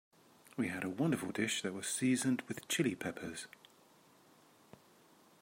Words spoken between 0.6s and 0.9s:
had a